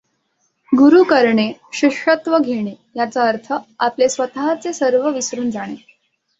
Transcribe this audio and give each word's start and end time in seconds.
गुरू 0.71 1.03
करणे, 1.03 1.51
शिष्यत्व 1.73 2.37
घेणे 2.37 2.73
याचा 2.95 3.27
अर्थ 3.27 3.53
आपले 3.79 4.09
स्वतःचे 4.09 4.73
सर्व 4.73 5.09
विसरून 5.09 5.51
जाणे. 5.51 5.75